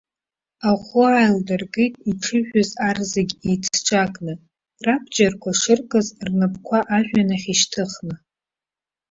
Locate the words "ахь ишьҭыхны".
7.35-8.15